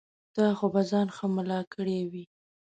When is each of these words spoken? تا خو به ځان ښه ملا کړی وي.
تا 0.35 0.45
خو 0.57 0.65
به 0.73 0.81
ځان 0.91 1.07
ښه 1.15 1.25
ملا 1.35 1.59
کړی 1.73 1.99
وي. 2.11 2.23